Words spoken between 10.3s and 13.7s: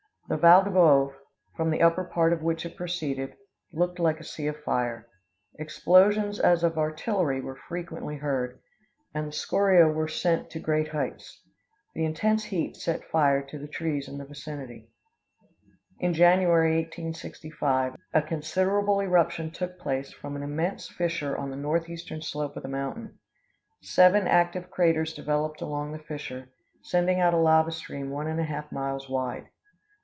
up to great heights." The intense heat set fire to the